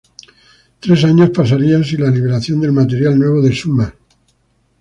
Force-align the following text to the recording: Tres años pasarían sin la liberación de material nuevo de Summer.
Tres 0.79 1.03
años 1.03 1.29
pasarían 1.29 1.83
sin 1.83 2.01
la 2.01 2.09
liberación 2.09 2.59
de 2.61 2.71
material 2.71 3.19
nuevo 3.19 3.39
de 3.39 3.53
Summer. 3.53 3.93